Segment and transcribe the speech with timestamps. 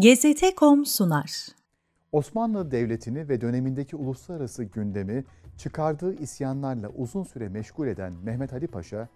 [0.00, 1.46] GZT.com sunar.
[2.12, 5.24] Osmanlı Devleti'ni ve dönemindeki uluslararası gündemi
[5.56, 9.08] çıkardığı isyanlarla uzun süre meşgul eden Mehmet Ali Paşa,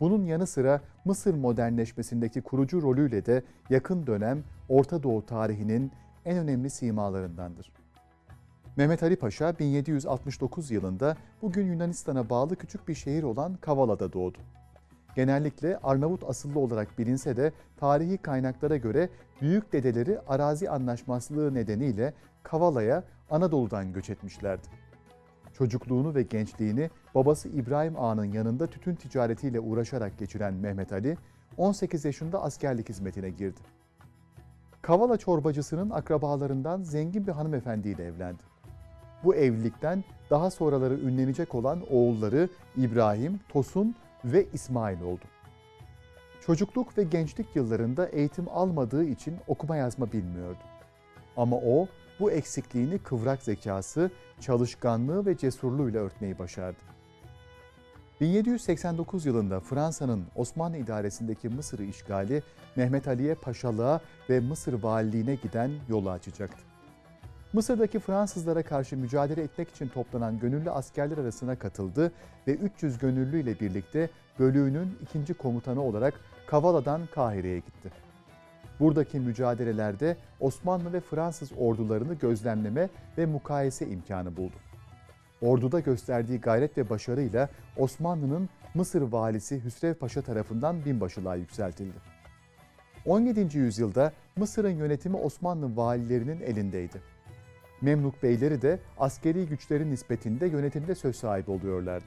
[0.00, 5.92] bunun yanı sıra Mısır modernleşmesindeki kurucu rolüyle de yakın dönem Orta Doğu tarihinin
[6.24, 7.72] en önemli simalarındandır.
[8.76, 14.38] Mehmet Ali Paşa 1769 yılında bugün Yunanistan'a bağlı küçük bir şehir olan Kavala'da doğdu.
[15.14, 19.08] Genellikle Arnavut asıllı olarak bilinse de tarihi kaynaklara göre
[19.40, 24.68] büyük dedeleri arazi anlaşmazlığı nedeniyle Kavala'ya Anadolu'dan göç etmişlerdi.
[25.52, 31.16] Çocukluğunu ve gençliğini babası İbrahim Ağa'nın yanında tütün ticaretiyle uğraşarak geçiren Mehmet Ali,
[31.56, 33.60] 18 yaşında askerlik hizmetine girdi.
[34.82, 38.42] Kavala çorbacısının akrabalarından zengin bir hanımefendiyle evlendi.
[39.24, 45.24] Bu evlilikten daha sonraları ünlenecek olan oğulları İbrahim, Tosun ve İsmail oldu.
[46.46, 50.62] Çocukluk ve gençlik yıllarında eğitim almadığı için okuma yazma bilmiyordu.
[51.36, 51.88] Ama o
[52.20, 56.78] bu eksikliğini kıvrak zekası, çalışkanlığı ve cesurluğuyla örtmeyi başardı.
[58.20, 62.42] 1789 yılında Fransa'nın Osmanlı idaresindeki Mısır'ı işgali
[62.76, 66.73] Mehmet Ali'ye paşalığa ve Mısır valiliğine giden yolu açacaktı.
[67.54, 72.12] Mısır'daki Fransızlara karşı mücadele etmek için toplanan gönüllü askerler arasına katıldı
[72.46, 76.14] ve 300 gönüllü ile birlikte bölüğünün ikinci komutanı olarak
[76.46, 77.90] Kavala'dan Kahire'ye gitti.
[78.80, 82.88] Buradaki mücadelelerde Osmanlı ve Fransız ordularını gözlemleme
[83.18, 84.56] ve mukayese imkanı buldu.
[85.42, 91.98] Orduda gösterdiği gayret ve başarıyla Osmanlı'nın Mısır valisi Hüsrev Paşa tarafından binbaşılığa yükseltildi.
[93.06, 93.58] 17.
[93.58, 97.13] yüzyılda Mısır'ın yönetimi Osmanlı valilerinin elindeydi.
[97.84, 102.04] Memluk beyleri de askeri güçlerin nispetinde yönetimde söz sahibi oluyorlardı.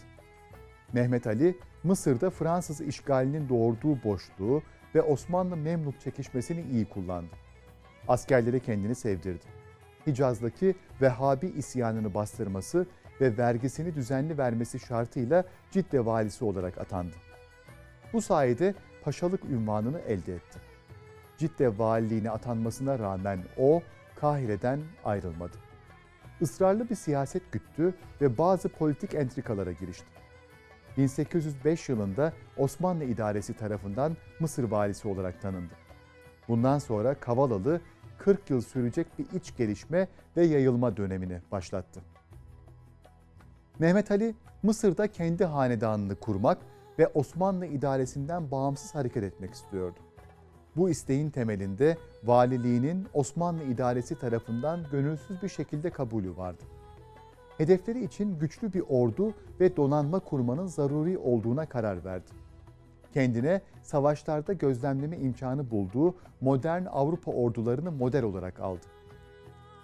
[0.93, 4.63] Mehmet Ali, Mısır'da Fransız işgalinin doğurduğu boşluğu
[4.95, 7.35] ve Osmanlı-Memluk çekişmesini iyi kullandı.
[8.07, 9.45] Askerleri kendini sevdirdi.
[10.07, 12.87] Hicaz'daki Vehhabi isyanını bastırması
[13.21, 17.15] ve vergisini düzenli vermesi şartıyla Cidde valisi olarak atandı.
[18.13, 20.59] Bu sayede paşalık ünvanını elde etti.
[21.37, 23.81] Cidde valiliğine atanmasına rağmen o
[24.15, 25.66] Kahire'den ayrılmadı.
[26.41, 30.05] Israrlı bir siyaset güttü ve bazı politik entrikalara girişti.
[30.97, 35.73] 1805 yılında Osmanlı idaresi tarafından Mısır valisi olarak tanındı.
[36.47, 37.81] Bundan sonra Kavalalı
[38.17, 42.01] 40 yıl sürecek bir iç gelişme ve yayılma dönemini başlattı.
[43.79, 46.57] Mehmet Ali Mısır'da kendi hanedanını kurmak
[46.99, 49.99] ve Osmanlı idaresinden bağımsız hareket etmek istiyordu.
[50.77, 56.63] Bu isteğin temelinde valiliğinin Osmanlı idaresi tarafından gönülsüz bir şekilde kabulü vardı.
[57.57, 62.31] Hedefleri için güçlü bir ordu ve donanma kurmanın zaruri olduğuna karar verdi.
[63.13, 68.85] Kendine savaşlarda gözlemleme imkanı bulduğu modern Avrupa ordularını model olarak aldı.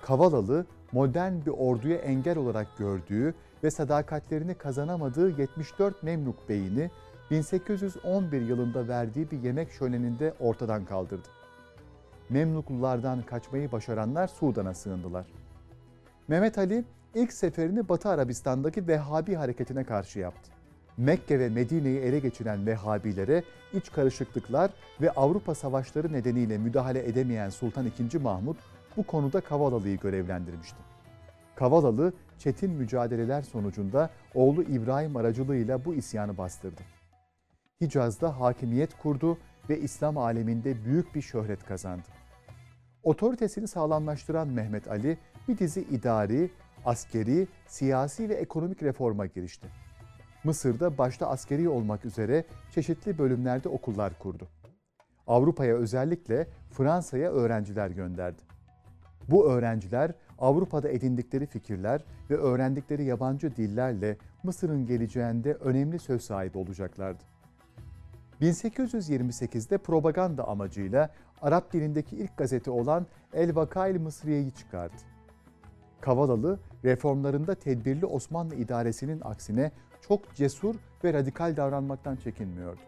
[0.02, 3.34] Kavalalı, modern bir orduya engel olarak gördüğü
[3.64, 6.90] ve sadakatlerini kazanamadığı 74 Memluk beyini
[7.34, 11.28] 1811 yılında verdiği bir yemek şöleninde ortadan kaldırdı.
[12.30, 15.26] Memluklulardan kaçmayı başaranlar Sudan'a sığındılar.
[16.28, 16.86] Mehmet Ali
[17.16, 20.52] ilk seferini Batı Arabistan'daki Vehhabi hareketine karşı yaptı.
[20.98, 23.44] Mekke ve Medine'yi ele geçiren Vehhabilere
[23.74, 28.20] iç karışıklıklar ve Avrupa savaşları nedeniyle müdahale edemeyen Sultan II.
[28.20, 28.56] Mahmud
[28.98, 30.78] bu konuda Kavalalı'yı görevlendirmişti.
[31.56, 36.82] Kavalalı çetin mücadeleler sonucunda oğlu İbrahim aracılığıyla bu isyanı bastırdı.
[37.84, 39.38] Hicaz'da hakimiyet kurdu
[39.70, 42.08] ve İslam aleminde büyük bir şöhret kazandı.
[43.04, 45.18] Otoritesini sağlamlaştıran Mehmet Ali
[45.48, 46.52] bir dizi idari,
[46.86, 49.68] askeri, siyasi ve ekonomik reforma girişti.
[50.44, 54.48] Mısır'da başta askeri olmak üzere çeşitli bölümlerde okullar kurdu.
[55.28, 58.42] Avrupa'ya özellikle Fransa'ya öğrenciler gönderdi.
[59.30, 67.33] Bu öğrenciler Avrupa'da edindikleri fikirler ve öğrendikleri yabancı dillerle Mısır'ın geleceğinde önemli söz sahibi olacaklardı.
[68.42, 71.10] 1828'de propaganda amacıyla
[71.42, 74.96] Arap dilindeki ilk gazete olan El Vakail Mısriye'yi çıkardı.
[76.02, 79.72] Kavalalı, reformlarında tedbirli Osmanlı idaresinin aksine
[80.02, 82.80] çok cesur ve radikal davranmaktan çekinmiyordu.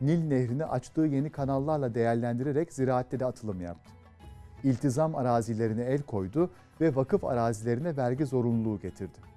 [0.00, 3.90] Nil Nehri'ni açtığı yeni kanallarla değerlendirerek ziraatte de atılım yaptı.
[4.64, 6.50] İltizam arazilerine el koydu
[6.80, 9.27] ve vakıf arazilerine vergi zorunluluğu getirdi.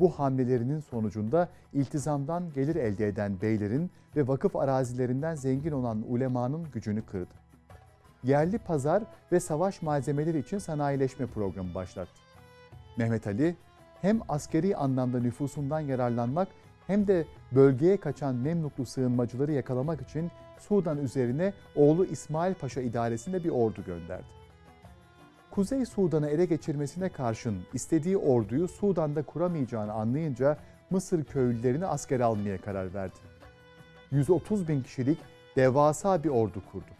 [0.00, 7.02] Bu hamlelerinin sonucunda iltizamdan gelir elde eden beylerin ve vakıf arazilerinden zengin olan ulemanın gücünü
[7.02, 7.34] kırdı.
[8.24, 9.02] Yerli pazar
[9.32, 12.12] ve savaş malzemeleri için sanayileşme programı başlattı.
[12.96, 13.56] Mehmet Ali
[14.02, 16.48] hem askeri anlamda nüfusundan yararlanmak
[16.86, 23.50] hem de bölgeye kaçan Memluklu sığınmacıları yakalamak için Sudan üzerine oğlu İsmail Paşa idaresinde bir
[23.50, 24.37] ordu gönderdi.
[25.58, 30.56] Kuzey Sudan'ı ele geçirmesine karşın istediği orduyu Sudan'da kuramayacağını anlayınca
[30.90, 33.16] Mısır köylülerini asker almaya karar verdi.
[34.10, 35.18] 130 bin kişilik
[35.56, 36.90] devasa bir ordu kurdu.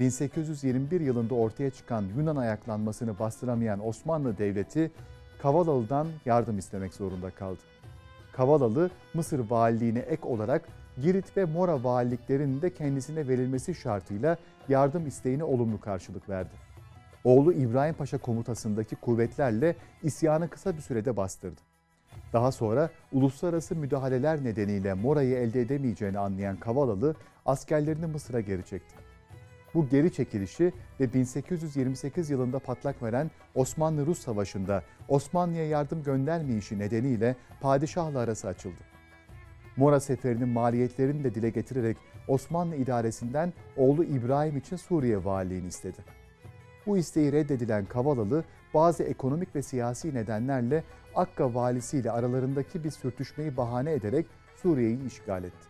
[0.00, 4.90] 1821 yılında ortaya çıkan Yunan ayaklanmasını bastıramayan Osmanlı Devleti
[5.38, 7.60] Kavalalı'dan yardım istemek zorunda kaldı.
[8.32, 10.68] Kavalalı Mısır valiliğine ek olarak
[11.02, 14.36] Girit ve Mora valiliklerinin de kendisine verilmesi şartıyla
[14.68, 16.65] yardım isteğine olumlu karşılık verdi.
[17.26, 21.60] Oğlu İbrahim Paşa komutasındaki kuvvetlerle isyanı kısa bir sürede bastırdı.
[22.32, 27.14] Daha sonra uluslararası müdahaleler nedeniyle Mora'yı elde edemeyeceğini anlayan Kavalalı
[27.46, 28.94] askerlerini Mısır'a geri çekti.
[29.74, 38.18] Bu geri çekilişi ve 1828 yılında patlak veren Osmanlı-Rus Savaşı'nda Osmanlı'ya yardım göndermeyişi nedeniyle padişahla
[38.18, 38.80] arası açıldı.
[39.76, 41.96] Mora seferinin maliyetlerini de dile getirerek
[42.28, 46.25] Osmanlı idaresinden oğlu İbrahim için Suriye valiliğini istedi.
[46.86, 48.44] Bu isteği reddedilen Kavalalı
[48.74, 50.84] bazı ekonomik ve siyasi nedenlerle
[51.14, 55.68] Akka valisiyle aralarındaki bir sürtüşmeyi bahane ederek Suriye'yi işgal etti.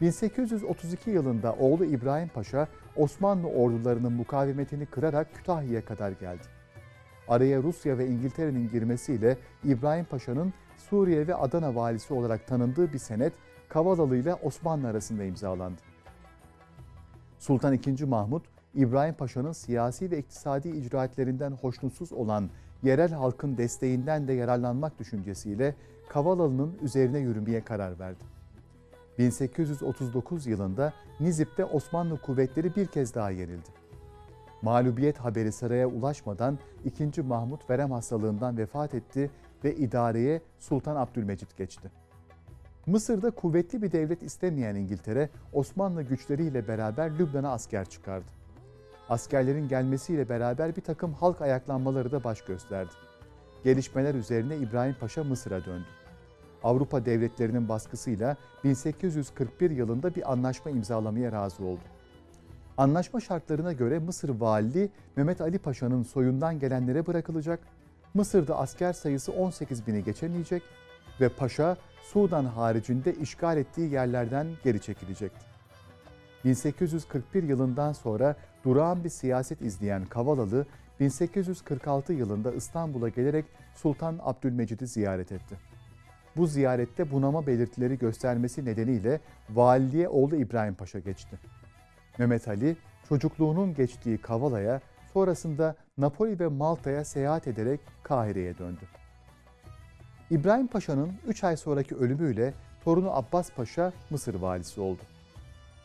[0.00, 6.42] 1832 yılında oğlu İbrahim Paşa Osmanlı ordularının mukavemetini kırarak Kütahya'ya kadar geldi.
[7.28, 13.32] Araya Rusya ve İngiltere'nin girmesiyle İbrahim Paşa'nın Suriye ve Adana valisi olarak tanındığı bir senet
[13.68, 15.80] Kavalalı ile Osmanlı arasında imzalandı.
[17.38, 18.04] Sultan II.
[18.04, 18.42] Mahmut,
[18.76, 22.50] İbrahim Paşa'nın siyasi ve iktisadi icraatlerinden hoşnutsuz olan
[22.82, 25.74] yerel halkın desteğinden de yararlanmak düşüncesiyle
[26.08, 28.24] Kavalalı'nın üzerine yürümeye karar verdi.
[29.18, 33.68] 1839 yılında Nizip'te Osmanlı kuvvetleri bir kez daha yenildi.
[34.62, 37.22] Mağlubiyet haberi saraya ulaşmadan 2.
[37.22, 39.30] Mahmut verem hastalığından vefat etti
[39.64, 41.90] ve idareye Sultan Abdülmecit geçti.
[42.86, 48.45] Mısır'da kuvvetli bir devlet istemeyen İngiltere, Osmanlı güçleriyle beraber Lübnan'a asker çıkardı.
[49.08, 52.90] Askerlerin gelmesiyle beraber bir takım halk ayaklanmaları da baş gösterdi.
[53.64, 55.86] Gelişmeler üzerine İbrahim Paşa Mısır'a döndü.
[56.62, 61.80] Avrupa devletlerinin baskısıyla 1841 yılında bir anlaşma imzalamaya razı oldu.
[62.76, 67.60] Anlaşma şartlarına göre Mısır valiliği Mehmet Ali Paşa'nın soyundan gelenlere bırakılacak,
[68.14, 70.62] Mısır'da asker sayısı 18 bini geçemeyecek
[71.20, 75.55] ve Paşa Sudan haricinde işgal ettiği yerlerden geri çekilecekti.
[76.46, 80.66] 1841 yılından sonra durağan bir siyaset izleyen Kavalalı,
[81.00, 83.44] 1846 yılında İstanbul'a gelerek
[83.74, 85.56] Sultan Abdülmecid'i ziyaret etti.
[86.36, 89.20] Bu ziyarette bunama belirtileri göstermesi nedeniyle
[89.50, 91.38] valiliğe oğlu İbrahim Paşa geçti.
[92.18, 92.76] Mehmet Ali
[93.08, 94.80] çocukluğunun geçtiği Kavala'ya
[95.12, 98.80] sonrasında Napoli ve Malta'ya seyahat ederek Kahire'ye döndü.
[100.30, 102.54] İbrahim Paşa'nın 3 ay sonraki ölümüyle
[102.84, 105.02] torunu Abbas Paşa Mısır valisi oldu.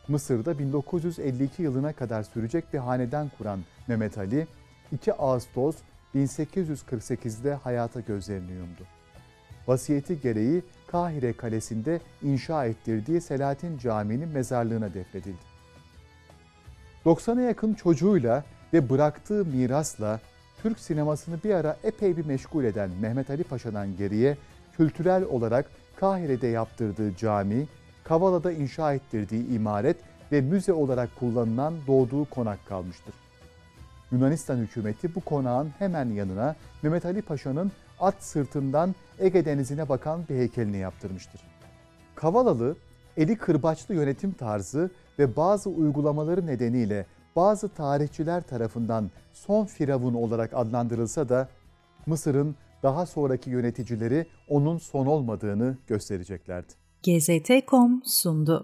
[0.08, 4.46] Mısır'da 1952 yılına kadar sürecek bir hanedan kuran Mehmet Ali,
[4.92, 5.76] 2 Ağustos
[6.14, 8.82] 1848'de hayata gözlerini yumdu.
[9.66, 15.52] Vasiyeti gereği Kahire Kalesi'nde inşa ettirdiği Selahattin Camii'nin mezarlığına defnedildi.
[17.04, 20.20] 90'a yakın çocuğuyla ve bıraktığı mirasla
[20.62, 24.36] Türk sinemasını bir ara epey bir meşgul eden Mehmet Ali Paşa'dan geriye
[24.76, 27.66] kültürel olarak Kahire'de yaptırdığı cami,
[28.04, 29.96] Kavala'da inşa ettirdiği imaret
[30.32, 33.14] ve müze olarak kullanılan doğduğu konak kalmıştır.
[34.12, 40.34] Yunanistan hükümeti bu konağın hemen yanına Mehmet Ali Paşa'nın at sırtından Ege Denizi'ne bakan bir
[40.34, 41.40] heykelini yaptırmıştır.
[42.14, 42.76] Kavalalı,
[43.16, 51.28] eli kırbaçlı yönetim tarzı ve bazı uygulamaları nedeniyle bazı tarihçiler tarafından son firavun olarak adlandırılsa
[51.28, 51.48] da
[52.06, 56.81] Mısır'ın daha sonraki yöneticileri onun son olmadığını göstereceklerdi.
[57.04, 58.56] GZT.com sundu.